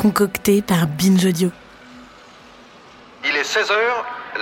Concocté 0.00 0.62
par 0.62 0.86
Binge 0.86 1.24
Audio. 1.24 1.50
Il 3.24 3.34
est 3.34 3.42
16h, 3.42 3.74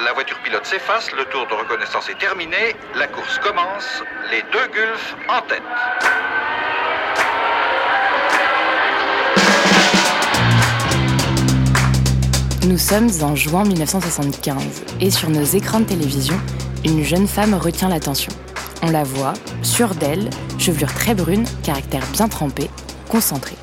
la 0.04 0.12
voiture 0.12 0.36
pilote 0.44 0.66
s'efface, 0.66 1.10
le 1.12 1.24
tour 1.24 1.46
de 1.46 1.54
reconnaissance 1.54 2.10
est 2.10 2.18
terminé, 2.18 2.76
la 2.94 3.06
course 3.06 3.38
commence, 3.38 4.02
les 4.30 4.42
deux 4.52 4.66
Gulfs 4.70 5.16
en 5.30 5.40
tête. 5.48 5.62
Nous 12.66 12.76
sommes 12.76 13.08
en 13.22 13.34
juin 13.34 13.64
1975 13.64 14.84
et 15.00 15.10
sur 15.10 15.30
nos 15.30 15.44
écrans 15.44 15.80
de 15.80 15.86
télévision, 15.86 16.38
une 16.84 17.02
jeune 17.02 17.26
femme 17.26 17.54
retient 17.54 17.88
l'attention. 17.88 18.32
On 18.82 18.90
la 18.90 19.04
voit, 19.04 19.32
sûre 19.62 19.94
d'elle, 19.94 20.28
chevelure 20.58 20.92
très 20.92 21.14
brune, 21.14 21.46
caractère 21.62 22.02
bien 22.12 22.28
trempé, 22.28 22.68
concentrée. 23.08 23.56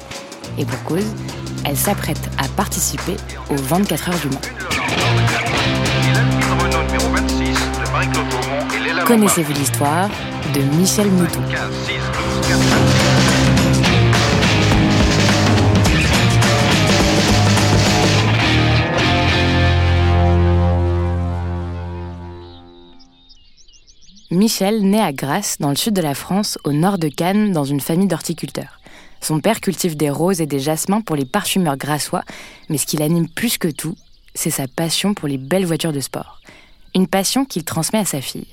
Et 0.57 0.65
pour 0.65 0.83
cause, 0.85 1.05
elle 1.65 1.77
s'apprête 1.77 2.29
à 2.37 2.47
participer 2.49 3.15
aux 3.49 3.55
24 3.55 4.09
heures 4.09 4.19
du 4.19 4.27
Mans. 4.29 4.41
Renault 6.59 6.83
numéro 6.83 7.09
26 7.09 7.37
de 7.39 7.91
Marie-Claude 7.91 8.25
Beaumont 8.29 8.67
et 8.75 8.79
Léla 8.87 9.03
Connaissez-vous 9.03 9.53
l'histoire 9.53 10.09
de 10.53 10.61
Michel 10.77 11.07
Mouton? 11.09 11.41
15, 11.51 11.73
6, 11.85 11.93
12, 11.93 12.47
4, 12.47 13.63
Michel 24.31 24.81
naît 24.89 24.99
à 24.99 25.13
Grasse, 25.13 25.57
dans 25.59 25.69
le 25.69 25.75
sud 25.75 25.93
de 25.93 26.01
la 26.01 26.15
France, 26.15 26.57
au 26.63 26.71
nord 26.71 26.97
de 26.97 27.07
Cannes, 27.07 27.51
dans 27.51 27.65
une 27.65 27.79
famille 27.79 28.07
d'horticulteurs. 28.07 28.79
Son 29.23 29.39
père 29.39 29.61
cultive 29.61 29.95
des 29.95 30.09
roses 30.09 30.41
et 30.41 30.45
des 30.45 30.59
jasmins 30.59 30.99
pour 30.99 31.15
les 31.15 31.23
parfumeurs 31.23 31.77
grassois, 31.77 32.23
mais 32.67 32.77
ce 32.77 32.85
qui 32.85 32.97
l'anime 32.97 33.29
plus 33.29 33.57
que 33.57 33.69
tout, 33.69 33.95
c'est 34.35 34.49
sa 34.49 34.67
passion 34.67 35.13
pour 35.13 35.29
les 35.29 35.37
belles 35.37 35.65
voitures 35.65 35.93
de 35.93 36.01
sport. 36.01 36.41
Une 36.93 37.07
passion 37.07 37.45
qu'il 37.45 37.63
transmet 37.63 37.99
à 37.99 38.05
sa 38.05 38.19
fille. 38.19 38.47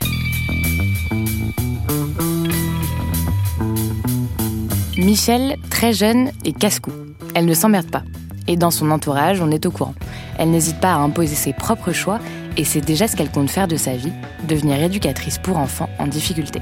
Michel, 4.96 5.56
très 5.70 5.92
jeune, 5.92 6.30
est 6.44 6.56
casse-cou. 6.56 6.92
Elle 7.34 7.46
ne 7.46 7.54
s'emmerde 7.54 7.90
pas. 7.90 8.04
Et 8.46 8.56
dans 8.56 8.70
son 8.70 8.92
entourage, 8.92 9.40
on 9.40 9.50
est 9.50 9.66
au 9.66 9.72
courant. 9.72 9.94
Elle 10.38 10.52
n'hésite 10.52 10.78
pas 10.78 10.92
à 10.92 10.98
imposer 10.98 11.34
ses 11.34 11.52
propres 11.52 11.92
choix 11.92 12.20
et 12.56 12.64
c'est 12.64 12.80
déjà 12.80 13.08
ce 13.08 13.16
qu'elle 13.16 13.32
compte 13.32 13.50
faire 13.50 13.66
de 13.66 13.76
sa 13.76 13.96
vie, 13.96 14.12
devenir 14.46 14.80
éducatrice 14.80 15.38
pour 15.38 15.56
enfants 15.56 15.90
en 15.98 16.06
difficulté. 16.06 16.60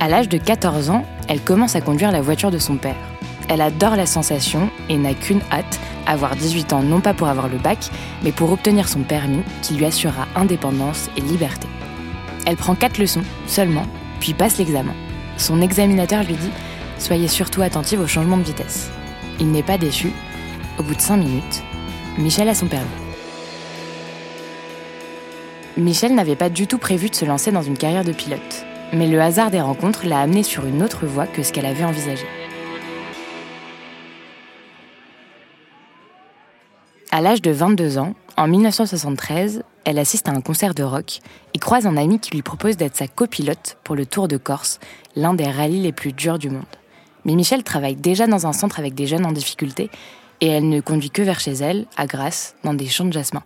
À 0.00 0.08
l'âge 0.08 0.30
de 0.30 0.38
14 0.38 0.88
ans, 0.88 1.04
elle 1.28 1.40
commence 1.40 1.76
à 1.76 1.82
conduire 1.82 2.10
la 2.10 2.22
voiture 2.22 2.50
de 2.50 2.58
son 2.58 2.78
père. 2.78 2.96
Elle 3.48 3.62
adore 3.62 3.96
la 3.96 4.06
sensation 4.06 4.70
et 4.88 4.98
n'a 4.98 5.14
qu'une 5.14 5.40
hâte, 5.50 5.80
avoir 6.06 6.36
18 6.36 6.72
ans 6.74 6.82
non 6.82 7.00
pas 7.00 7.14
pour 7.14 7.28
avoir 7.28 7.48
le 7.48 7.58
bac, 7.58 7.90
mais 8.22 8.32
pour 8.32 8.52
obtenir 8.52 8.88
son 8.88 9.00
permis 9.00 9.42
qui 9.62 9.74
lui 9.74 9.86
assurera 9.86 10.26
indépendance 10.36 11.08
et 11.16 11.20
liberté. 11.22 11.66
Elle 12.46 12.56
prend 12.56 12.74
4 12.74 12.98
leçons 12.98 13.22
seulement, 13.46 13.86
puis 14.20 14.34
passe 14.34 14.58
l'examen. 14.58 14.94
Son 15.38 15.62
examinateur 15.62 16.24
lui 16.24 16.34
dit 16.34 16.50
Soyez 16.98 17.28
surtout 17.28 17.62
attentive 17.62 18.00
au 18.00 18.06
changement 18.06 18.36
de 18.36 18.42
vitesse. 18.42 18.90
Il 19.40 19.50
n'est 19.50 19.62
pas 19.62 19.78
déçu. 19.78 20.12
Au 20.78 20.82
bout 20.82 20.94
de 20.94 21.00
5 21.00 21.16
minutes, 21.16 21.62
Michel 22.18 22.48
a 22.48 22.54
son 22.54 22.66
permis. 22.66 22.86
Michel 25.76 26.14
n'avait 26.14 26.36
pas 26.36 26.50
du 26.50 26.66
tout 26.66 26.78
prévu 26.78 27.08
de 27.08 27.14
se 27.14 27.24
lancer 27.24 27.52
dans 27.52 27.62
une 27.62 27.78
carrière 27.78 28.04
de 28.04 28.12
pilote, 28.12 28.66
mais 28.92 29.06
le 29.06 29.20
hasard 29.20 29.50
des 29.50 29.60
rencontres 29.60 30.06
l'a 30.06 30.20
amené 30.20 30.42
sur 30.42 30.66
une 30.66 30.82
autre 30.82 31.06
voie 31.06 31.26
que 31.26 31.44
ce 31.44 31.52
qu'elle 31.52 31.66
avait 31.66 31.84
envisagé. 31.84 32.26
À 37.18 37.20
l'âge 37.20 37.42
de 37.42 37.50
22 37.50 37.98
ans, 37.98 38.14
en 38.36 38.46
1973, 38.46 39.64
elle 39.84 39.98
assiste 39.98 40.28
à 40.28 40.30
un 40.30 40.40
concert 40.40 40.72
de 40.72 40.84
rock 40.84 41.18
et 41.52 41.58
croise 41.58 41.84
un 41.84 41.96
ami 41.96 42.20
qui 42.20 42.30
lui 42.30 42.42
propose 42.42 42.76
d'être 42.76 42.94
sa 42.94 43.08
copilote 43.08 43.76
pour 43.82 43.96
le 43.96 44.06
Tour 44.06 44.28
de 44.28 44.36
Corse, 44.36 44.78
l'un 45.16 45.34
des 45.34 45.50
rallyes 45.50 45.82
les 45.82 45.90
plus 45.90 46.12
durs 46.12 46.38
du 46.38 46.48
monde. 46.48 46.62
Mais 47.24 47.34
Michel 47.34 47.64
travaille 47.64 47.96
déjà 47.96 48.28
dans 48.28 48.46
un 48.46 48.52
centre 48.52 48.78
avec 48.78 48.94
des 48.94 49.08
jeunes 49.08 49.26
en 49.26 49.32
difficulté 49.32 49.90
et 50.40 50.46
elle 50.46 50.68
ne 50.68 50.80
conduit 50.80 51.10
que 51.10 51.22
vers 51.22 51.40
chez 51.40 51.54
elle, 51.54 51.86
à 51.96 52.06
Grasse, 52.06 52.54
dans 52.62 52.74
des 52.74 52.86
champs 52.86 53.04
de 53.04 53.12
jasmin. 53.12 53.42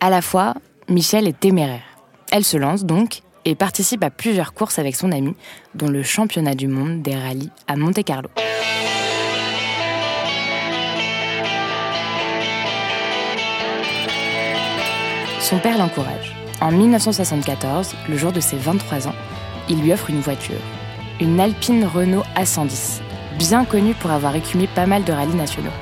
À 0.00 0.08
la 0.08 0.22
fois, 0.22 0.54
Michel 0.88 1.28
est 1.28 1.38
téméraire. 1.38 2.00
Elle 2.32 2.44
se 2.44 2.56
lance 2.56 2.86
donc 2.86 3.20
et 3.44 3.54
participe 3.54 4.02
à 4.02 4.08
plusieurs 4.08 4.54
courses 4.54 4.78
avec 4.78 4.96
son 4.96 5.12
ami, 5.12 5.34
dont 5.74 5.88
le 5.88 6.02
championnat 6.02 6.54
du 6.54 6.68
monde 6.68 7.02
des 7.02 7.16
rallyes 7.16 7.50
à 7.68 7.76
Monte-Carlo. 7.76 8.30
Son 15.50 15.58
père 15.58 15.78
l'encourage. 15.78 16.36
En 16.60 16.70
1974, 16.70 17.96
le 18.08 18.16
jour 18.16 18.30
de 18.30 18.38
ses 18.38 18.56
23 18.56 19.08
ans, 19.08 19.14
il 19.68 19.80
lui 19.80 19.92
offre 19.92 20.08
une 20.08 20.20
voiture, 20.20 20.60
une 21.18 21.40
Alpine 21.40 21.84
Renault 21.92 22.22
A110, 22.36 23.00
bien 23.36 23.64
connue 23.64 23.94
pour 23.94 24.12
avoir 24.12 24.36
écumé 24.36 24.68
pas 24.68 24.86
mal 24.86 25.02
de 25.02 25.12
rallyes 25.12 25.34
nationaux. 25.34 25.72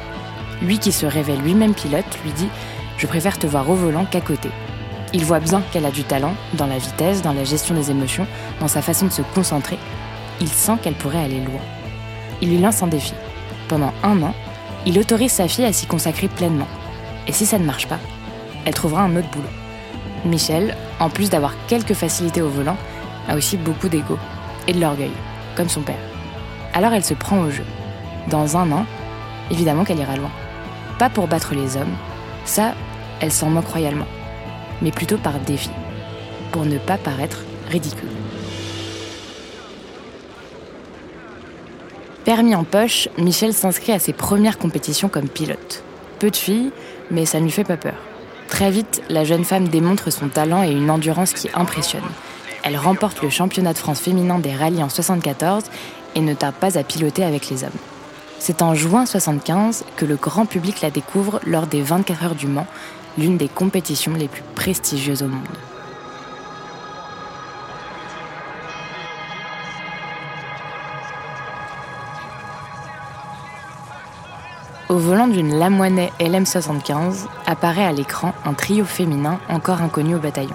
Lui 0.62 0.78
qui 0.78 0.90
se 0.90 1.04
révèle 1.04 1.42
lui-même 1.42 1.74
pilote 1.74 2.18
lui 2.24 2.32
dit⁇ 2.32 2.46
Je 2.96 3.06
préfère 3.06 3.38
te 3.38 3.46
voir 3.46 3.68
au 3.68 3.74
volant 3.74 4.06
qu'à 4.06 4.22
côté⁇ 4.22 4.48
Il 5.12 5.26
voit 5.26 5.38
bien 5.38 5.62
qu'elle 5.70 5.84
a 5.84 5.90
du 5.90 6.02
talent, 6.02 6.32
dans 6.54 6.66
la 6.66 6.78
vitesse, 6.78 7.20
dans 7.20 7.34
la 7.34 7.44
gestion 7.44 7.74
des 7.74 7.90
émotions, 7.90 8.26
dans 8.60 8.68
sa 8.68 8.80
façon 8.80 9.04
de 9.04 9.12
se 9.12 9.20
concentrer. 9.34 9.78
Il 10.40 10.48
sent 10.48 10.78
qu'elle 10.82 10.94
pourrait 10.94 11.24
aller 11.24 11.40
loin. 11.40 11.60
Il 12.40 12.48
lui 12.48 12.58
lance 12.58 12.82
un 12.82 12.86
défi. 12.86 13.12
Pendant 13.68 13.92
un 14.02 14.22
an, 14.22 14.34
il 14.86 14.98
autorise 14.98 15.32
sa 15.32 15.46
fille 15.46 15.66
à 15.66 15.74
s'y 15.74 15.84
consacrer 15.84 16.28
pleinement. 16.28 16.68
Et 17.26 17.32
si 17.32 17.44
ça 17.44 17.58
ne 17.58 17.66
marche 17.66 17.86
pas, 17.86 17.98
elle 18.64 18.74
trouvera 18.74 19.02
un 19.02 19.16
autre 19.16 19.30
boulot. 19.30 19.48
Michel, 20.24 20.76
en 21.00 21.10
plus 21.10 21.30
d'avoir 21.30 21.54
quelques 21.66 21.94
facilités 21.94 22.42
au 22.42 22.48
volant, 22.48 22.76
a 23.28 23.36
aussi 23.36 23.56
beaucoup 23.56 23.88
d'ego 23.88 24.18
et 24.66 24.72
de 24.72 24.80
l'orgueil, 24.80 25.12
comme 25.56 25.68
son 25.68 25.82
père. 25.82 25.98
Alors 26.74 26.92
elle 26.92 27.04
se 27.04 27.14
prend 27.14 27.38
au 27.40 27.50
jeu. 27.50 27.64
Dans 28.28 28.56
un 28.56 28.70
an, 28.72 28.86
évidemment 29.50 29.84
qu'elle 29.84 29.98
ira 29.98 30.16
loin. 30.16 30.30
Pas 30.98 31.10
pour 31.10 31.28
battre 31.28 31.54
les 31.54 31.76
hommes, 31.76 31.94
ça, 32.44 32.74
elle 33.20 33.32
s'en 33.32 33.50
moque 33.50 33.68
royalement, 33.68 34.06
mais 34.82 34.90
plutôt 34.90 35.18
par 35.18 35.38
défi, 35.40 35.70
pour 36.52 36.64
ne 36.64 36.78
pas 36.78 36.98
paraître 36.98 37.44
ridicule. 37.70 38.08
Permis 42.24 42.54
en 42.54 42.64
poche, 42.64 43.08
Michel 43.16 43.54
s'inscrit 43.54 43.92
à 43.92 43.98
ses 43.98 44.12
premières 44.12 44.58
compétitions 44.58 45.08
comme 45.08 45.28
pilote. 45.28 45.82
Peu 46.18 46.30
de 46.30 46.36
filles, 46.36 46.72
mais 47.10 47.24
ça 47.24 47.38
ne 47.38 47.44
lui 47.44 47.50
fait 47.50 47.64
pas 47.64 47.78
peur. 47.78 47.94
Très 48.48 48.70
vite, 48.70 49.02
la 49.08 49.24
jeune 49.24 49.44
femme 49.44 49.68
démontre 49.68 50.10
son 50.10 50.28
talent 50.28 50.64
et 50.64 50.72
une 50.72 50.90
endurance 50.90 51.32
qui 51.32 51.48
impressionne. 51.54 52.02
Elle 52.64 52.76
remporte 52.76 53.22
le 53.22 53.30
championnat 53.30 53.72
de 53.72 53.78
France 53.78 54.00
féminin 54.00 54.38
des 54.38 54.54
rallyes 54.54 54.82
en 54.82 54.88
74 54.88 55.64
et 56.14 56.20
ne 56.20 56.34
tarde 56.34 56.54
pas 56.56 56.78
à 56.78 56.82
piloter 56.82 57.24
avec 57.24 57.50
les 57.50 57.62
hommes. 57.62 57.70
C'est 58.38 58.62
en 58.62 58.74
juin 58.74 59.06
75 59.06 59.84
que 59.96 60.04
le 60.04 60.16
grand 60.16 60.46
public 60.46 60.80
la 60.80 60.90
découvre 60.90 61.40
lors 61.46 61.66
des 61.66 61.82
24 61.82 62.24
heures 62.24 62.34
du 62.34 62.46
Mans, 62.46 62.66
l'une 63.16 63.36
des 63.36 63.48
compétitions 63.48 64.14
les 64.14 64.28
plus 64.28 64.42
prestigieuses 64.54 65.22
au 65.22 65.28
monde. 65.28 65.42
Au 74.88 74.96
volant 74.96 75.28
d'une 75.28 75.58
Lamoinet 75.58 76.10
LM75 76.18 77.26
apparaît 77.44 77.84
à 77.84 77.92
l'écran 77.92 78.32
un 78.46 78.54
trio 78.54 78.86
féminin 78.86 79.38
encore 79.50 79.82
inconnu 79.82 80.14
au 80.14 80.18
bataillon. 80.18 80.48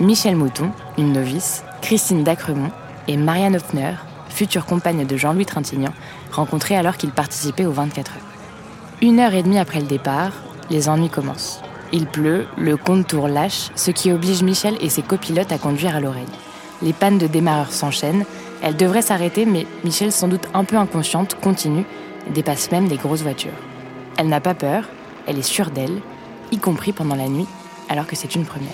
Michel 0.00 0.34
Mouton, 0.34 0.70
une 0.96 1.12
novice, 1.12 1.62
Christine 1.82 2.24
Dacremont 2.24 2.70
et 3.06 3.18
Marianne 3.18 3.56
Hoffner, 3.56 3.92
future 4.30 4.64
compagne 4.64 5.04
de 5.06 5.16
Jean-Louis 5.18 5.44
Trintignant, 5.44 5.92
rencontrés 6.32 6.74
alors 6.74 6.96
qu'ils 6.96 7.10
participaient 7.10 7.66
aux 7.66 7.72
24 7.72 8.12
heures. 8.12 8.22
Une 9.02 9.20
heure 9.20 9.34
et 9.34 9.42
demie 9.42 9.58
après 9.58 9.80
le 9.80 9.86
départ, 9.86 10.32
les 10.70 10.88
ennuis 10.88 11.10
commencent. 11.10 11.60
Il 11.92 12.06
pleut, 12.06 12.46
le 12.56 12.78
contour 12.78 13.28
lâche, 13.28 13.70
ce 13.74 13.90
qui 13.90 14.10
oblige 14.10 14.42
Michel 14.42 14.78
et 14.80 14.88
ses 14.88 15.02
copilotes 15.02 15.52
à 15.52 15.58
conduire 15.58 15.96
à 15.96 16.00
l'oreille. 16.00 16.24
Les 16.80 16.94
pannes 16.94 17.18
de 17.18 17.26
démarreur 17.26 17.70
s'enchaînent, 17.72 18.24
Elle 18.62 18.76
devrait 18.76 19.02
s'arrêter, 19.02 19.44
mais 19.44 19.66
Michel, 19.84 20.12
sans 20.12 20.28
doute 20.28 20.48
un 20.54 20.64
peu 20.64 20.76
inconsciente, 20.76 21.36
continue 21.42 21.84
dépasse 22.30 22.70
même 22.70 22.88
des 22.88 22.96
grosses 22.96 23.22
voitures. 23.22 23.52
Elle 24.18 24.28
n'a 24.28 24.40
pas 24.40 24.54
peur, 24.54 24.84
elle 25.26 25.38
est 25.38 25.42
sûre 25.42 25.70
d'elle, 25.70 26.00
y 26.50 26.58
compris 26.58 26.92
pendant 26.92 27.16
la 27.16 27.28
nuit, 27.28 27.46
alors 27.88 28.06
que 28.06 28.16
c'est 28.16 28.34
une 28.34 28.44
première. 28.44 28.70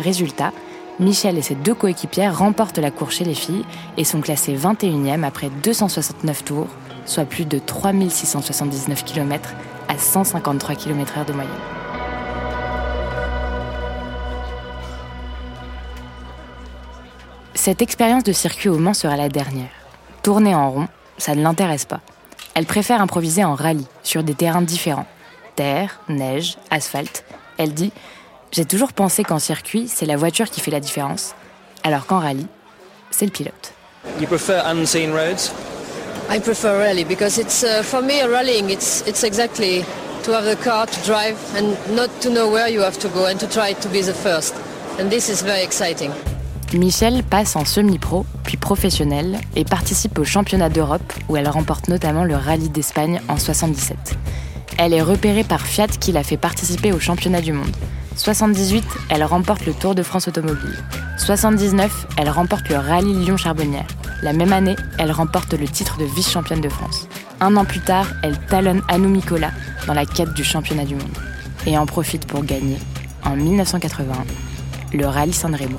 Résultat, 0.00 0.52
Michel 0.98 1.38
et 1.38 1.42
ses 1.42 1.54
deux 1.54 1.74
coéquipières 1.74 2.36
remportent 2.36 2.78
la 2.78 2.90
course 2.90 3.16
chez 3.16 3.24
les 3.24 3.34
filles 3.34 3.64
et 3.96 4.04
sont 4.04 4.20
classées 4.20 4.56
21e 4.56 5.22
après 5.22 5.50
269 5.62 6.44
tours, 6.44 6.68
soit 7.04 7.26
plus 7.26 7.44
de 7.44 7.58
3679 7.58 9.04
km 9.04 9.54
à 9.88 9.98
153 9.98 10.74
km/h 10.74 11.26
de 11.26 11.32
moyenne. 11.32 11.52
Cette 17.54 17.82
expérience 17.82 18.24
de 18.24 18.32
circuit 18.32 18.68
au 18.68 18.78
Mans 18.78 18.94
sera 18.94 19.16
la 19.16 19.28
dernière. 19.28 19.70
Tourner 20.22 20.54
en 20.54 20.70
rond, 20.70 20.88
ça 21.18 21.34
ne 21.34 21.42
l'intéresse 21.42 21.84
pas. 21.84 22.00
Elle 22.56 22.64
préfère 22.64 23.02
improviser 23.02 23.44
en 23.44 23.54
rallye, 23.54 23.84
sur 24.02 24.22
des 24.22 24.34
terrains 24.34 24.62
différents. 24.62 25.04
Terre, 25.56 26.00
neige, 26.08 26.56
asphalte. 26.70 27.22
Elle 27.58 27.74
dit 27.74 27.92
J'ai 28.50 28.64
toujours 28.64 28.94
pensé 28.94 29.24
qu'en 29.24 29.38
circuit, 29.38 29.88
c'est 29.88 30.06
la 30.06 30.16
voiture 30.16 30.48
qui 30.48 30.62
fait 30.62 30.70
la 30.70 30.80
différence, 30.80 31.34
alors 31.84 32.06
qu'en 32.06 32.18
rallye, 32.18 32.46
c'est 33.10 33.26
le 33.26 33.30
pilote. 33.30 33.74
You 34.18 34.26
prefer 34.26 34.62
unseen 34.64 35.12
roads? 35.12 35.52
I 36.30 36.40
prefer 36.40 36.78
rally 36.78 37.04
because 37.04 37.36
it's 37.36 37.62
uh, 37.62 37.82
for 37.82 38.00
me 38.00 38.22
rallying. 38.22 38.70
It's 38.70 39.04
it's 39.06 39.22
exactly 39.22 39.84
to 40.24 40.32
have 40.32 40.46
the 40.46 40.56
car 40.56 40.86
to 40.86 41.00
drive 41.04 41.36
and 41.58 41.76
not 41.94 42.08
to 42.22 42.30
know 42.30 42.50
where 42.50 42.70
you 42.70 42.80
have 42.80 42.98
to 43.00 43.08
go 43.08 43.26
and 43.26 43.38
to 43.38 43.46
try 43.46 43.74
to 43.74 43.88
be 43.90 44.00
the 44.00 44.14
first. 44.14 44.54
And 44.98 45.10
this 45.10 45.28
is 45.28 45.42
very 45.42 45.62
exciting. 45.62 46.10
Michel 46.74 47.22
passe 47.22 47.54
en 47.54 47.64
semi-pro, 47.64 48.26
puis 48.42 48.56
professionnel, 48.56 49.38
et 49.54 49.64
participe 49.64 50.18
au 50.18 50.24
championnat 50.24 50.68
d'Europe 50.68 51.12
où 51.28 51.36
elle 51.36 51.48
remporte 51.48 51.88
notamment 51.88 52.24
le 52.24 52.34
rallye 52.34 52.68
d'Espagne 52.68 53.20
en 53.28 53.38
77. 53.38 53.96
Elle 54.78 54.92
est 54.92 55.02
repérée 55.02 55.44
par 55.44 55.62
Fiat 55.62 55.86
qui 55.86 56.12
l'a 56.12 56.24
fait 56.24 56.36
participer 56.36 56.92
au 56.92 56.98
championnat 56.98 57.40
du 57.40 57.52
monde. 57.52 57.74
78, 58.16 58.84
elle 59.10 59.24
remporte 59.24 59.64
le 59.64 59.74
Tour 59.74 59.94
de 59.94 60.02
France 60.02 60.26
automobile. 60.26 60.76
79, 61.18 62.08
elle 62.16 62.30
remporte 62.30 62.68
le 62.68 62.76
rallye 62.76 63.14
Lyon-Charbonnière. 63.14 63.86
La 64.22 64.32
même 64.32 64.52
année, 64.52 64.76
elle 64.98 65.12
remporte 65.12 65.54
le 65.54 65.68
titre 65.68 65.98
de 65.98 66.04
vice-championne 66.04 66.60
de 66.60 66.68
France. 66.68 67.06
Un 67.40 67.56
an 67.56 67.64
plus 67.64 67.80
tard, 67.80 68.06
elle 68.22 68.38
talonne 68.38 68.82
Anou 68.88 69.08
Nicolas 69.08 69.52
dans 69.86 69.94
la 69.94 70.04
quête 70.04 70.34
du 70.34 70.42
championnat 70.42 70.84
du 70.84 70.94
monde. 70.94 71.18
Et 71.66 71.78
en 71.78 71.86
profite 71.86 72.26
pour 72.26 72.44
gagner, 72.44 72.78
en 73.24 73.36
1981, 73.36 74.24
le 74.96 75.06
rallye 75.06 75.32
San 75.32 75.54
Remo. 75.54 75.78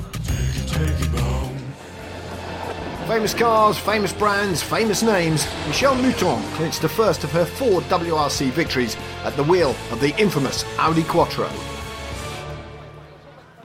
Famous 3.08 3.34
cars, 3.34 3.78
famous 3.78 4.12
brands, 4.12 4.62
famous 4.62 5.02
names. 5.02 5.46
Michelle 5.66 5.96
Mouton 5.96 6.40
clinched 6.56 6.82
the 6.82 6.88
first 6.88 7.24
of 7.24 7.32
her 7.32 7.46
four 7.46 7.80
WRC 7.88 8.50
victories 8.50 8.96
at 9.24 9.34
the 9.36 9.42
wheel 9.42 9.74
of 9.90 10.00
the 10.00 10.14
infamous 10.18 10.64
Audi 10.78 11.02
Quattro. 11.04 11.48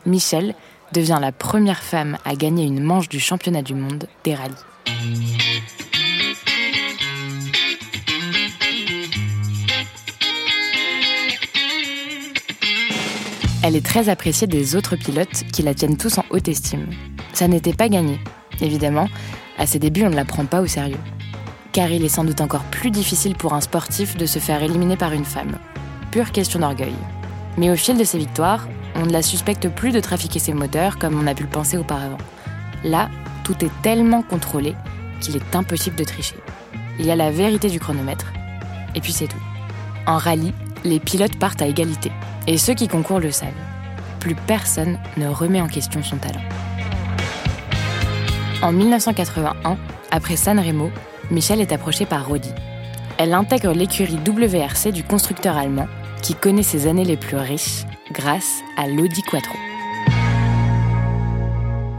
Michelle 0.06 0.56
devient 0.94 1.20
la 1.22 1.32
première 1.32 1.84
femme 1.84 2.18
à 2.26 2.36
gagner 2.36 2.66
une 2.66 2.82
manche 2.82 3.10
du 3.10 3.20
championnat 3.20 3.62
du 3.62 3.76
monde 3.76 4.08
des 4.24 4.34
rallyes. 4.34 5.33
Elle 13.66 13.78
est 13.78 13.86
très 13.86 14.10
appréciée 14.10 14.46
des 14.46 14.76
autres 14.76 14.98
pilotes 14.98 15.46
qui 15.54 15.62
la 15.62 15.74
tiennent 15.74 15.96
tous 15.96 16.18
en 16.18 16.26
haute 16.32 16.50
estime. 16.50 16.90
Ça 17.32 17.48
n'était 17.48 17.72
pas 17.72 17.88
gagné, 17.88 18.20
évidemment. 18.60 19.08
À 19.58 19.66
ses 19.66 19.80
débuts, 19.80 20.04
on 20.04 20.10
ne 20.10 20.18
la 20.18 20.26
prend 20.26 20.44
pas 20.44 20.60
au 20.60 20.68
sérieux. 20.68 21.00
Car 21.72 21.90
il 21.90 22.04
est 22.04 22.10
sans 22.10 22.26
doute 22.26 22.42
encore 22.42 22.66
plus 22.66 22.92
difficile 22.92 23.36
pour 23.36 23.54
un 23.54 23.62
sportif 23.62 24.18
de 24.18 24.26
se 24.26 24.40
faire 24.40 24.62
éliminer 24.62 24.98
par 24.98 25.14
une 25.14 25.24
femme. 25.24 25.58
Pure 26.12 26.34
question 26.34 26.60
d'orgueil. 26.60 26.92
Mais 27.58 27.72
au 27.72 27.78
fil 27.78 27.98
de 27.98 28.04
ses 28.04 28.18
victoires, 28.18 28.68
on 28.96 29.06
ne 29.06 29.14
la 29.14 29.22
suspecte 29.22 29.70
plus 29.70 29.92
de 29.92 30.02
trafiquer 30.02 30.40
ses 30.40 30.54
moteurs 30.54 31.00
comme 31.00 31.18
on 31.18 31.26
a 31.26 31.34
pu 31.34 31.44
le 31.44 31.50
penser 31.50 31.78
auparavant. 31.78 32.18
Là, 32.84 33.10
tout 33.46 33.64
est 33.64 33.82
tellement 33.82 34.24
contrôlé 34.24 34.76
qu'il 35.22 35.38
est 35.38 35.56
impossible 35.56 35.96
de 35.96 36.04
tricher. 36.04 36.36
Il 37.00 37.06
y 37.06 37.12
a 37.12 37.16
la 37.16 37.32
vérité 37.32 37.70
du 37.70 37.80
chronomètre, 37.80 38.34
et 38.94 39.00
puis 39.00 39.14
c'est 39.14 39.28
tout. 39.28 39.42
En 40.06 40.18
rallye, 40.18 40.54
les 40.84 41.00
pilotes 41.00 41.40
partent 41.40 41.62
à 41.62 41.68
égalité, 41.68 42.12
et 42.48 42.58
ceux 42.58 42.74
qui 42.74 42.88
concourent 42.88 43.20
le 43.20 43.32
savent. 43.32 43.50
Plus 44.20 44.36
personne 44.36 44.98
ne 45.18 45.28
remet 45.28 45.62
en 45.62 45.68
question 45.68 46.02
son 46.04 46.18
talent. 46.18 46.42
En 48.62 48.72
1981, 48.72 49.78
après 50.12 50.36
San 50.36 50.60
Remo, 50.60 50.90
Michel 51.32 51.60
est 51.60 51.72
approchée 51.72 52.06
par 52.06 52.28
Rodi. 52.28 52.52
Elle 53.18 53.34
intègre 53.34 53.74
l'écurie 53.74 54.20
WRC 54.26 54.92
du 54.92 55.04
constructeur 55.04 55.58
allemand, 55.58 55.88
qui 56.22 56.34
connaît 56.34 56.64
ses 56.64 56.88
années 56.88 57.04
les 57.04 57.18
plus 57.18 57.38
riches 57.38 57.84
grâce 58.12 58.62
à 58.78 58.88
l'Audi 58.88 59.22
Quattro. 59.24 59.56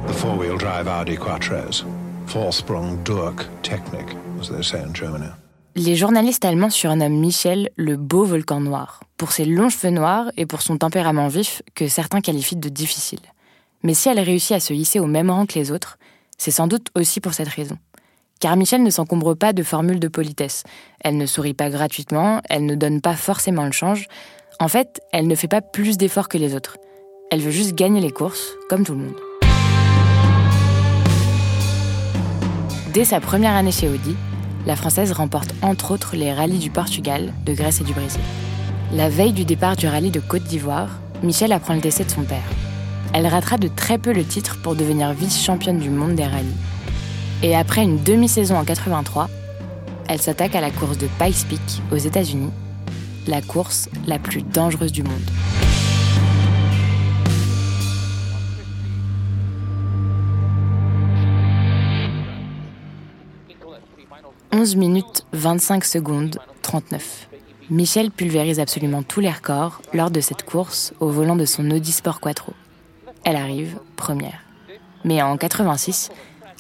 The 0.07 0.13
four-wheel 0.13 0.57
drive 0.59 0.89
Audi 0.89 1.17
Quattros. 1.17 1.85
Vorsprung 2.27 3.03
durch 3.05 3.47
Technik, 3.63 4.17
as 4.41 4.49
they 4.49 4.63
say 4.63 4.81
in 4.81 4.95
Germany. 4.95 5.31
Les 5.77 5.97
journalistes 5.97 6.45
allemands 6.45 6.71
surnomment 6.71 7.19
Michel 7.19 7.69
le 7.75 7.97
beau 7.97 8.25
volcan 8.25 8.61
noir, 8.61 9.01
pour 9.17 9.33
ses 9.33 9.45
longs 9.45 9.71
cheveux 9.71 9.91
noirs 9.91 10.31
et 10.37 10.47
pour 10.47 10.63
son 10.63 10.79
tempérament 10.79 11.27
vif 11.27 11.63
que 11.75 11.89
certains 11.89 12.21
qualifient 12.21 12.55
de 12.55 12.69
difficile. 12.69 13.19
Mais 13.83 13.93
si 13.93 14.09
elle 14.09 14.21
réussit 14.21 14.53
à 14.53 14.61
se 14.61 14.73
hisser 14.73 15.01
au 15.01 15.07
même 15.07 15.31
rang 15.31 15.47
que 15.47 15.59
les 15.59 15.73
autres, 15.73 15.99
c'est 16.39 16.53
sans 16.53 16.69
doute 16.69 16.91
aussi 16.95 17.21
pour 17.21 17.35
cette 17.35 17.49
raison. 17.49 17.77
Car 18.39 18.55
Michel 18.55 18.85
ne 18.85 18.91
s'encombre 18.91 19.35
pas 19.35 19.53
de 19.53 19.65
formules 19.65 19.99
de 19.99 20.07
politesse. 20.07 20.63
Elle 21.01 21.17
ne 21.17 21.27
sourit 21.27 21.55
pas 21.55 21.71
gratuitement, 21.71 22.41
elle 22.49 22.67
ne 22.67 22.77
donne 22.77 23.01
pas 23.01 23.17
forcément 23.17 23.65
le 23.65 23.73
change. 23.73 24.07
En 24.61 24.69
fait, 24.69 25.01
elle 25.13 25.27
ne 25.27 25.35
fait 25.35 25.49
pas 25.49 25.61
plus 25.61 25.99
d'efforts 25.99 26.29
que 26.29 26.39
les 26.39 26.55
autres. 26.55 26.77
Elle 27.33 27.41
veut 27.41 27.51
juste 27.51 27.75
gagner 27.75 28.01
les 28.01 28.13
courses, 28.13 28.53
comme 28.69 28.85
tout 28.85 28.93
le 28.93 29.07
monde. 29.07 29.21
Dès 32.93 33.05
sa 33.05 33.19
première 33.19 33.57
année 33.57 33.73
chez 33.73 33.89
Audi, 33.89 34.15
la 34.67 34.77
Française 34.77 35.13
remporte 35.13 35.55
entre 35.63 35.91
autres 35.91 36.17
les 36.17 36.33
rallyes 36.33 36.59
du 36.59 36.71
Portugal, 36.71 37.33
de 37.45 37.53
Grèce 37.53 37.81
et 37.81 37.85
du 37.85 37.93
Brésil. 37.93 38.21
La 38.93 39.09
veille 39.09 39.33
du 39.33 39.45
départ 39.45 39.77
du 39.77 39.87
rallye 39.87 40.11
de 40.11 40.21
Côte 40.21 40.45
d'Ivoire, 40.45 40.89
Michel 41.23 41.53
apprend 41.53 41.75
le 41.75 41.81
décès 41.81 42.05
de 42.05 42.11
son 42.11 42.23
père. 42.23 42.45
Elle 43.13 43.27
ratera 43.27 43.59
de 43.59 43.69
très 43.69 43.99
peu 43.99 44.13
le 44.13 44.25
titre 44.25 44.59
pour 44.63 44.75
devenir 44.75 45.13
vice-championne 45.13 45.79
du 45.79 45.91
monde 45.91 46.15
des 46.15 46.25
rallyes. 46.25 46.57
Et 47.43 47.55
après 47.55 47.83
une 47.83 48.03
demi-saison 48.03 48.57
en 48.57 48.65
83, 48.65 49.29
elle 50.09 50.21
s'attaque 50.21 50.55
à 50.55 50.61
la 50.61 50.71
course 50.71 50.99
de 50.99 51.09
Pikes 51.19 51.49
Peak 51.49 51.83
aux 51.93 51.97
États-Unis, 51.97 52.51
la 53.27 53.43
course 53.43 53.89
la 54.07 54.19
plus 54.19 54.43
dangereuse 54.43 54.93
du 54.93 55.03
monde. 55.03 55.31
11 64.57 64.77
minutes 64.77 65.27
25 65.33 65.85
secondes 65.85 66.39
39. 66.63 67.29
Michel 67.71 68.13
pulvérise 68.13 68.61
absolument 68.61 69.03
tous 69.03 69.19
les 69.19 69.29
records 69.29 69.83
lors 69.93 70.13
de 70.13 70.21
cette 70.21 70.45
course 70.45 70.95
au 71.01 71.09
volant 71.09 71.35
de 71.35 71.45
son 71.45 71.69
Audi 71.73 71.91
Sport 71.91 72.21
Quattro. 72.21 72.53
Elle 73.25 73.35
arrive 73.35 73.81
première. 73.97 74.39
Mais 75.03 75.21
en 75.23 75.37
86, 75.37 76.13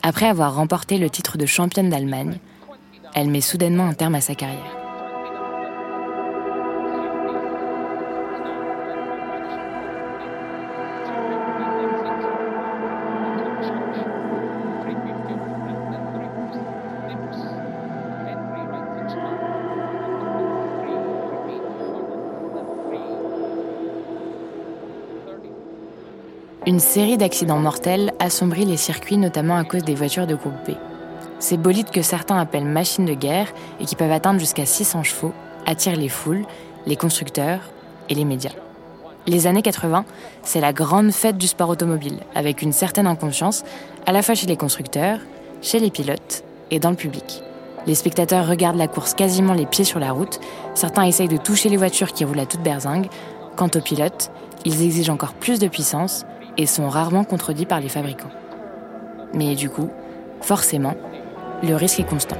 après 0.02 0.26
avoir 0.26 0.56
remporté 0.56 0.98
le 0.98 1.08
titre 1.08 1.38
de 1.38 1.46
championne 1.46 1.88
d'Allemagne, 1.88 2.40
elle 3.14 3.30
met 3.30 3.40
soudainement 3.40 3.86
un 3.86 3.94
terme 3.94 4.16
à 4.16 4.20
sa 4.20 4.34
carrière. 4.34 4.83
Une 26.66 26.80
série 26.80 27.18
d'accidents 27.18 27.58
mortels 27.58 28.14
assombrit 28.20 28.64
les 28.64 28.78
circuits 28.78 29.18
notamment 29.18 29.58
à 29.58 29.64
cause 29.64 29.84
des 29.84 29.94
voitures 29.94 30.26
de 30.26 30.34
groupe 30.34 30.54
B. 30.66 30.72
Ces 31.38 31.58
bolides 31.58 31.90
que 31.90 32.00
certains 32.00 32.38
appellent 32.38 32.64
machines 32.64 33.04
de 33.04 33.12
guerre 33.12 33.52
et 33.80 33.84
qui 33.84 33.96
peuvent 33.96 34.10
atteindre 34.10 34.40
jusqu'à 34.40 34.64
600 34.64 35.02
chevaux 35.02 35.34
attirent 35.66 35.96
les 35.96 36.08
foules, 36.08 36.46
les 36.86 36.96
constructeurs 36.96 37.60
et 38.08 38.14
les 38.14 38.24
médias. 38.24 38.54
Les 39.26 39.46
années 39.46 39.60
80, 39.60 40.06
c'est 40.42 40.62
la 40.62 40.72
grande 40.72 41.10
fête 41.10 41.36
du 41.36 41.48
sport 41.48 41.68
automobile, 41.68 42.20
avec 42.34 42.62
une 42.62 42.72
certaine 42.72 43.06
inconscience, 43.06 43.62
à 44.06 44.12
la 44.12 44.22
fois 44.22 44.34
chez 44.34 44.46
les 44.46 44.56
constructeurs, 44.56 45.18
chez 45.60 45.80
les 45.80 45.90
pilotes 45.90 46.44
et 46.70 46.78
dans 46.78 46.90
le 46.90 46.96
public. 46.96 47.42
Les 47.86 47.94
spectateurs 47.94 48.48
regardent 48.48 48.78
la 48.78 48.88
course 48.88 49.12
quasiment 49.12 49.52
les 49.52 49.66
pieds 49.66 49.84
sur 49.84 50.00
la 50.00 50.12
route, 50.12 50.40
certains 50.74 51.04
essayent 51.04 51.28
de 51.28 51.36
toucher 51.36 51.68
les 51.68 51.76
voitures 51.76 52.14
qui 52.14 52.24
roulent 52.24 52.40
à 52.40 52.46
toute 52.46 52.62
berzingue. 52.62 53.08
Quant 53.54 53.68
aux 53.74 53.80
pilotes, 53.80 54.30
ils 54.64 54.82
exigent 54.82 55.12
encore 55.12 55.34
plus 55.34 55.58
de 55.58 55.68
puissance 55.68 56.24
et 56.56 56.66
sont 56.66 56.88
rarement 56.88 57.24
contredits 57.24 57.66
par 57.66 57.80
les 57.80 57.88
fabricants. 57.88 58.30
Mais 59.32 59.54
du 59.54 59.68
coup, 59.68 59.90
Forcément, 60.44 60.94
le 61.62 61.74
risque 61.74 62.00
est 62.00 62.04
constant. 62.04 62.36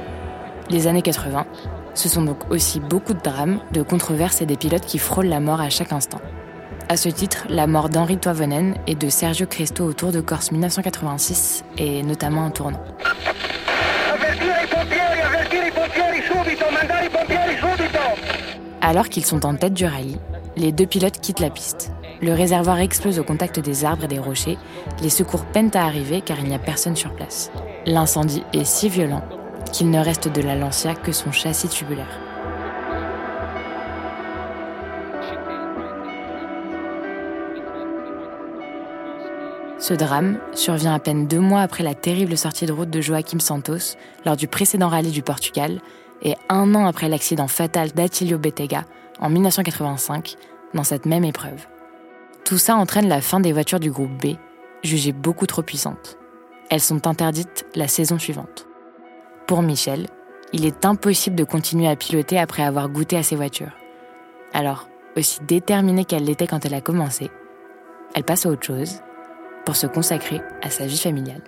Les 0.69 0.85
années 0.85 1.01
80, 1.01 1.47
ce 1.95 2.07
sont 2.07 2.21
donc 2.21 2.37
aussi 2.51 2.79
beaucoup 2.79 3.15
de 3.15 3.19
drames, 3.19 3.59
de 3.71 3.81
controverses 3.81 4.43
et 4.43 4.45
des 4.45 4.57
pilotes 4.57 4.85
qui 4.85 4.99
frôlent 4.99 5.25
la 5.25 5.39
mort 5.39 5.59
à 5.59 5.71
chaque 5.71 5.91
instant. 5.91 6.21
À 6.87 6.97
ce 6.97 7.09
titre, 7.09 7.47
la 7.49 7.65
mort 7.65 7.89
d'Henri 7.89 8.19
Toivonen 8.19 8.75
et 8.85 8.93
de 8.93 9.09
Sergio 9.09 9.47
Cristo 9.47 9.85
au 9.85 9.93
Tour 9.93 10.11
de 10.11 10.21
Corse 10.21 10.51
1986 10.51 11.65
est 11.79 12.03
notamment 12.03 12.45
un 12.45 12.51
tournant. 12.51 12.83
Alors 18.81 19.09
qu'ils 19.09 19.25
sont 19.25 19.47
en 19.47 19.55
tête 19.55 19.73
du 19.73 19.85
rallye, 19.85 20.19
les 20.57 20.71
deux 20.71 20.85
pilotes 20.85 21.19
quittent 21.19 21.39
la 21.39 21.49
piste. 21.49 21.91
Le 22.21 22.33
réservoir 22.33 22.79
explose 22.79 23.19
au 23.19 23.23
contact 23.23 23.59
des 23.59 23.85
arbres 23.85 24.05
et 24.05 24.07
des 24.07 24.19
rochers. 24.19 24.57
Les 25.01 25.09
secours 25.09 25.45
peinent 25.45 25.71
à 25.73 25.85
arriver 25.85 26.21
car 26.21 26.39
il 26.39 26.45
n'y 26.45 26.55
a 26.55 26.59
personne 26.59 26.95
sur 26.95 27.13
place. 27.13 27.51
L'incendie 27.85 28.43
est 28.53 28.65
si 28.65 28.89
violent 28.89 29.23
qu'il 29.71 29.89
ne 29.89 29.99
reste 29.99 30.29
de 30.29 30.41
la 30.41 30.55
Lancia 30.55 30.95
que 30.95 31.11
son 31.11 31.31
châssis 31.31 31.67
tubulaire. 31.67 32.19
Ce 39.77 39.93
drame 39.93 40.39
survient 40.53 40.95
à 40.95 40.99
peine 40.99 41.27
deux 41.27 41.39
mois 41.39 41.61
après 41.61 41.83
la 41.83 41.93
terrible 41.93 42.37
sortie 42.37 42.65
de 42.65 42.71
route 42.71 42.89
de 42.89 43.01
Joaquim 43.01 43.39
Santos 43.39 43.97
lors 44.25 44.35
du 44.35 44.47
précédent 44.47 44.87
rallye 44.87 45.11
du 45.11 45.21
Portugal 45.21 45.79
et 46.23 46.33
un 46.49 46.73
an 46.73 46.87
après 46.87 47.09
l'accident 47.09 47.47
fatal 47.47 47.91
d'Attilio 47.91 48.39
Bettega 48.39 48.85
en 49.19 49.29
1985 49.29 50.37
dans 50.73 50.83
cette 50.83 51.05
même 51.05 51.23
épreuve. 51.23 51.67
Tout 52.45 52.59
ça 52.59 52.75
entraîne 52.75 53.09
la 53.09 53.21
fin 53.21 53.39
des 53.39 53.51
voitures 53.51 53.79
du 53.79 53.89
groupe 53.89 54.23
B, 54.23 54.35
jugées 54.83 55.13
beaucoup 55.13 55.47
trop 55.47 55.63
puissantes. 55.63 56.19
Elles 56.69 56.79
sont 56.79 57.07
interdites 57.07 57.65
la 57.73 57.87
saison 57.87 58.19
suivante. 58.19 58.67
Pour 59.47 59.63
Michel, 59.63 60.05
il 60.53 60.63
est 60.65 60.85
impossible 60.85 61.35
de 61.35 61.43
continuer 61.43 61.87
à 61.87 61.95
piloter 61.95 62.37
après 62.37 62.61
avoir 62.61 62.87
goûté 62.89 63.17
à 63.17 63.23
ces 63.23 63.35
voitures. 63.35 63.75
Alors, 64.53 64.87
aussi 65.17 65.39
déterminée 65.47 66.05
qu'elle 66.05 66.25
l'était 66.25 66.45
quand 66.45 66.65
elle 66.65 66.75
a 66.75 66.81
commencé, 66.81 67.31
elle 68.13 68.23
passe 68.23 68.45
à 68.45 68.49
autre 68.49 68.65
chose 68.65 69.01
pour 69.65 69.75
se 69.75 69.87
consacrer 69.87 70.39
à 70.61 70.69
sa 70.69 70.85
vie 70.85 70.99
familiale. 70.99 71.41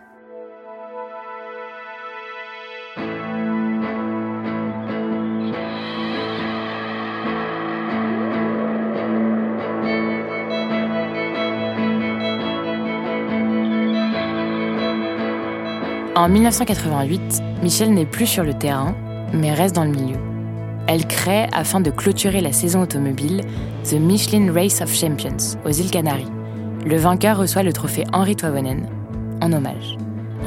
En 16.17 16.29
1988, 16.29 17.43
Michel 17.61 17.93
n'est 17.93 18.07
plus 18.07 18.25
sur 18.25 18.43
le 18.43 18.55
terrain, 18.55 18.95
mais 19.33 19.53
reste 19.53 19.75
dans 19.75 19.83
le 19.83 19.91
milieu. 19.91 20.17
Elle 20.87 21.05
crée, 21.05 21.45
afin 21.53 21.79
de 21.79 21.91
clôturer 21.91 22.41
la 22.41 22.51
saison 22.51 22.81
automobile, 22.81 23.43
The 23.83 23.99
Michelin 23.99 24.51
Race 24.51 24.81
of 24.81 24.91
Champions 24.91 25.59
aux 25.63 25.69
îles 25.69 25.91
Canaries 25.91 26.31
le 26.87 26.97
vainqueur 26.97 27.37
reçoit 27.37 27.61
le 27.63 27.73
trophée 27.73 28.05
Henri 28.13 28.35
Toivonen 28.35 28.87
en 29.41 29.51
hommage. 29.51 29.97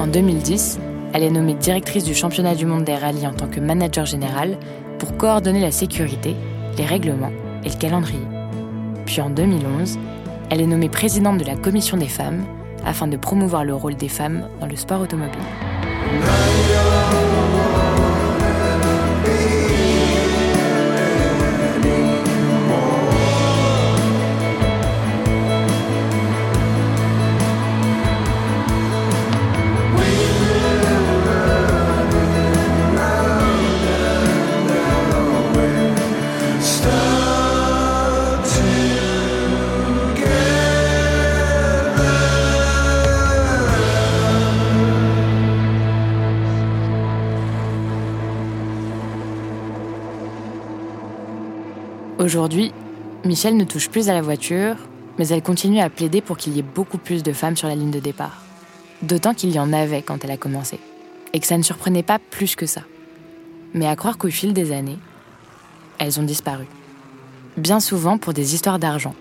En 0.01 0.07
2010, 0.09 0.81
elle 1.13 1.23
est 1.23 1.31
nommée 1.31 1.55
directrice 1.55 2.05
du 2.05 2.15
championnat 2.15 2.57
du 2.57 2.67
monde 2.67 2.85
des 2.85 2.97
rallyes 2.97 3.27
en 3.27 3.35
tant 3.35 3.47
que 3.47 3.61
manager 3.61 4.07
général 4.07 4.59
pour 4.99 5.17
coordonner 5.19 5.61
la 5.61 5.71
sécurité, 5.71 6.35
les 6.79 6.87
règlements 6.87 7.33
et 7.63 7.69
le 7.69 7.77
calendrier. 7.77 8.27
Puis 9.07 9.21
en 9.21 9.31
2011, 9.31 9.99
elle 10.51 10.63
est 10.63 10.67
nommée 10.67 10.89
présidente 10.89 11.39
de 11.39 11.45
la 11.45 11.57
commission 11.57 11.97
des 11.97 12.09
femmes 12.09 12.45
afin 12.85 13.07
de 13.07 13.17
promouvoir 13.17 13.65
le 13.65 13.75
rôle 13.75 13.97
des 13.97 14.09
femmes 14.09 14.49
dans 14.61 14.67
le 14.67 14.77
sport 14.77 15.01
automobile. 15.01 15.41
Aujourd'hui, 52.31 52.71
Michelle 53.25 53.57
ne 53.57 53.65
touche 53.65 53.91
plus 53.91 54.09
à 54.09 54.15
la 54.15 54.23
voiture, 54.23 54.77
mais 55.19 55.27
elle 55.27 55.43
continue 55.43 55.81
à 55.81 55.91
plaider 55.91 56.21
pour 56.21 56.37
qu'il 56.37 56.55
y 56.55 56.61
ait 56.61 56.75
beaucoup 56.77 56.97
plus 56.97 57.25
de 57.25 57.33
femmes 57.33 57.57
sur 57.57 57.67
la 57.67 57.75
ligne 57.75 57.91
de 57.91 57.99
départ. 57.99 58.45
D'autant 59.03 59.35
qu'il 59.35 59.51
y 59.51 59.59
en 59.59 59.73
avait 59.73 60.03
quand 60.03 60.25
elle 60.25 60.31
a 60.31 60.37
commencé, 60.37 60.79
et 61.33 61.41
que 61.41 61.47
ça 61.49 61.59
ne 61.59 61.65
surprenait 61.65 62.05
pas 62.05 62.21
plus 62.21 62.55
que 62.55 62.67
ça. 62.67 62.83
Mais 63.75 63.89
à 63.89 63.97
croire 63.97 64.17
qu'au 64.17 64.29
fil 64.29 64.53
des 64.53 64.71
années, 64.71 65.01
elles 65.99 66.21
ont 66.21 66.23
disparu. 66.23 66.67
Bien 67.57 67.81
souvent 67.81 68.17
pour 68.17 68.33
des 68.33 68.55
histoires 68.55 68.79
d'argent. 68.79 69.17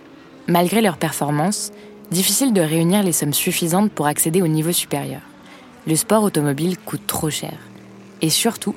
Malgré 0.48 0.80
leur 0.80 0.98
performance, 0.98 1.72
difficile 2.12 2.54
de 2.54 2.62
réunir 2.62 3.02
les 3.02 3.12
sommes 3.12 3.34
suffisantes 3.34 3.92
pour 3.92 4.06
accéder 4.06 4.44
au 4.44 4.48
niveau 4.48 4.72
supérieur. 4.72 5.22
Le 5.88 5.96
sport 5.96 6.22
automobile 6.22 6.78
coûte 6.78 7.08
trop 7.08 7.32
cher. 7.32 7.58
Et 8.22 8.30
surtout, 8.30 8.76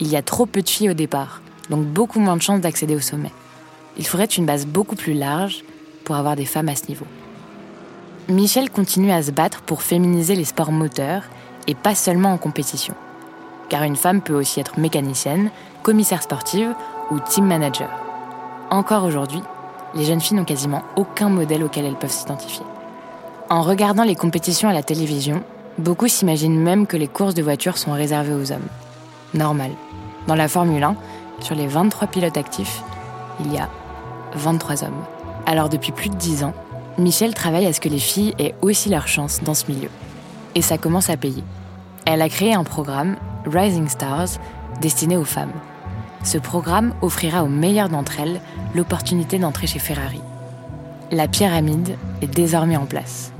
il 0.00 0.08
y 0.08 0.16
a 0.16 0.22
trop 0.22 0.46
peu 0.46 0.62
de 0.62 0.68
filles 0.70 0.88
au 0.88 0.94
départ, 0.94 1.42
donc 1.68 1.84
beaucoup 1.84 2.20
moins 2.20 2.38
de 2.38 2.42
chances 2.42 2.62
d'accéder 2.62 2.96
au 2.96 3.00
sommet 3.00 3.32
il 3.98 4.06
faudrait 4.06 4.26
une 4.26 4.46
base 4.46 4.66
beaucoup 4.66 4.96
plus 4.96 5.14
large 5.14 5.64
pour 6.04 6.16
avoir 6.16 6.36
des 6.36 6.44
femmes 6.44 6.68
à 6.68 6.76
ce 6.76 6.88
niveau. 6.88 7.06
Michel 8.28 8.70
continue 8.70 9.12
à 9.12 9.22
se 9.22 9.30
battre 9.30 9.62
pour 9.62 9.82
féminiser 9.82 10.34
les 10.34 10.44
sports 10.44 10.72
moteurs 10.72 11.22
et 11.66 11.74
pas 11.74 11.94
seulement 11.94 12.32
en 12.32 12.38
compétition. 12.38 12.94
Car 13.68 13.82
une 13.82 13.96
femme 13.96 14.20
peut 14.20 14.34
aussi 14.34 14.60
être 14.60 14.78
mécanicienne, 14.78 15.50
commissaire 15.82 16.22
sportive 16.22 16.74
ou 17.10 17.18
team 17.20 17.46
manager. 17.46 17.90
Encore 18.70 19.04
aujourd'hui, 19.04 19.40
les 19.94 20.04
jeunes 20.04 20.20
filles 20.20 20.36
n'ont 20.36 20.44
quasiment 20.44 20.82
aucun 20.96 21.28
modèle 21.28 21.64
auquel 21.64 21.84
elles 21.84 21.96
peuvent 21.96 22.10
s'identifier. 22.10 22.64
En 23.48 23.62
regardant 23.62 24.02
les 24.02 24.16
compétitions 24.16 24.68
à 24.68 24.72
la 24.72 24.82
télévision, 24.82 25.42
beaucoup 25.78 26.08
s'imaginent 26.08 26.60
même 26.60 26.86
que 26.86 26.96
les 26.96 27.08
courses 27.08 27.34
de 27.34 27.42
voitures 27.42 27.78
sont 27.78 27.92
réservées 27.92 28.34
aux 28.34 28.50
hommes. 28.50 28.66
Normal. 29.34 29.70
Dans 30.26 30.34
la 30.34 30.48
Formule 30.48 30.82
1, 30.82 30.96
sur 31.40 31.54
les 31.54 31.68
23 31.68 32.08
pilotes 32.08 32.36
actifs, 32.36 32.82
il 33.40 33.52
y 33.52 33.58
a 33.58 33.68
23 34.36 34.84
hommes. 34.84 35.04
Alors 35.46 35.68
depuis 35.68 35.92
plus 35.92 36.08
de 36.08 36.16
10 36.16 36.44
ans, 36.44 36.54
Michelle 36.98 37.34
travaille 37.34 37.66
à 37.66 37.72
ce 37.72 37.80
que 37.80 37.88
les 37.88 37.98
filles 37.98 38.34
aient 38.38 38.54
aussi 38.62 38.88
leur 38.88 39.06
chance 39.06 39.42
dans 39.42 39.54
ce 39.54 39.70
milieu. 39.70 39.90
Et 40.54 40.62
ça 40.62 40.78
commence 40.78 41.10
à 41.10 41.16
payer. 41.16 41.44
Elle 42.06 42.22
a 42.22 42.28
créé 42.28 42.54
un 42.54 42.64
programme, 42.64 43.16
Rising 43.44 43.88
Stars, 43.88 44.28
destiné 44.80 45.16
aux 45.16 45.24
femmes. 45.24 45.52
Ce 46.22 46.38
programme 46.38 46.94
offrira 47.02 47.44
aux 47.44 47.48
meilleures 47.48 47.88
d'entre 47.88 48.20
elles 48.20 48.40
l'opportunité 48.74 49.38
d'entrer 49.38 49.66
chez 49.66 49.78
Ferrari. 49.78 50.20
La 51.12 51.28
pyramide 51.28 51.96
est 52.22 52.26
désormais 52.34 52.76
en 52.76 52.86
place. 52.86 53.32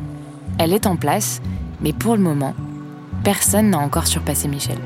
Elle 0.59 0.73
est 0.73 0.87
en 0.87 0.97
place, 0.97 1.41
mais 1.81 1.93
pour 1.93 2.17
le 2.17 2.23
moment, 2.23 2.55
personne 3.25 3.71
n'a 3.71 3.79
encore 3.79 4.07
surpassé 4.07 4.47
Michelle. 4.47 4.79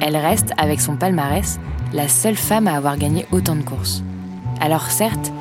Elle 0.00 0.16
reste, 0.16 0.52
avec 0.58 0.80
son 0.80 0.96
palmarès, 0.96 1.58
la 1.92 2.08
seule 2.08 2.36
femme 2.36 2.68
à 2.68 2.76
avoir 2.76 2.98
gagné 2.98 3.26
autant 3.32 3.56
de 3.56 3.62
courses. 3.62 4.02
Alors 4.60 4.90
certes, 4.90 5.32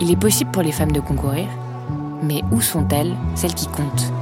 il 0.00 0.10
est 0.10 0.16
possible 0.16 0.50
pour 0.50 0.62
les 0.62 0.72
femmes 0.72 0.92
de 0.92 1.00
concourir, 1.00 1.46
mais 2.22 2.42
où 2.52 2.60
sont-elles, 2.60 3.14
celles 3.34 3.54
qui 3.54 3.66
comptent? 3.66 4.12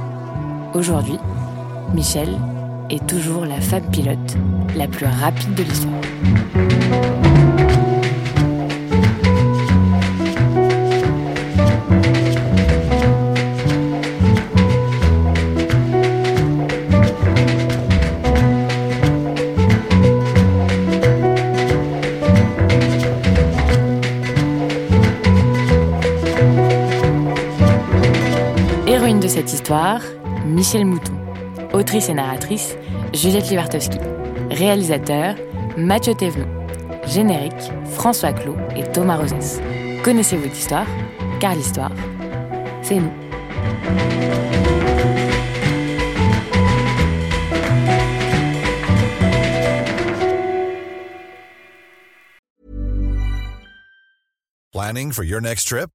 Aujourd'hui, 0.73 1.19
Michelle 1.93 2.37
est 2.89 3.05
toujours 3.07 3.45
la 3.45 3.59
femme 3.59 3.89
pilote 3.91 4.37
la 4.75 4.87
plus 4.87 5.05
rapide 5.05 5.53
de 5.55 5.63
l'histoire. 5.63 7.24
de 29.25 29.29
cette 29.29 29.51
histoire, 29.51 30.01
Michel 30.45 30.85
Mouton. 30.85 31.13
Autrice 31.73 32.09
et 32.09 32.13
narratrice, 32.13 32.77
Juliette 33.11 33.49
Libartowski. 33.49 33.97
Réalisateur, 34.51 35.33
Mathieu 35.77 36.13
Thévenon. 36.13 36.47
Générique, 37.07 37.71
François 37.85 38.33
Clot 38.33 38.55
et 38.75 38.83
Thomas 38.83 39.17
Rosès. 39.17 39.59
Connaissez-vous 40.03 40.43
l'histoire 40.43 40.85
Car 41.39 41.55
l'histoire, 41.55 41.91
c'est 42.83 42.99
nous. 42.99 43.11
Planning 54.71 55.11
for 55.11 55.23
your 55.23 55.41
next 55.41 55.67
trip? 55.67 55.94